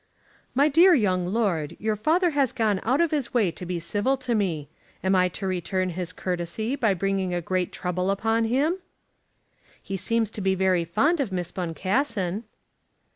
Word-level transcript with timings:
"My 0.55 0.67
dear 0.67 0.95
young 0.95 1.27
lord, 1.27 1.77
your 1.79 1.95
father 1.95 2.31
has 2.31 2.51
gone 2.51 2.79
out 2.81 2.99
of 3.01 3.11
his 3.11 3.35
way 3.35 3.51
to 3.51 3.67
be 3.67 3.79
civil 3.79 4.17
to 4.17 4.33
me. 4.33 4.67
Am 5.03 5.13
I 5.13 5.29
to 5.29 5.45
return 5.45 5.89
his 5.91 6.11
courtesy 6.11 6.75
by 6.75 6.95
bringing 6.95 7.35
a 7.35 7.39
great 7.39 7.71
trouble 7.71 8.09
upon 8.09 8.45
him?" 8.45 8.79
"He 9.79 9.97
seems 9.97 10.31
to 10.31 10.41
be 10.41 10.55
very 10.55 10.85
fond 10.85 11.19
of 11.19 11.31
Miss 11.31 11.51
Boncassen." 11.51 12.45